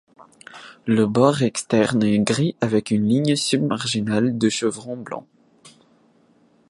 [0.87, 5.27] Le bord externe est gris avec une ligne submarginale de chevrons blancs.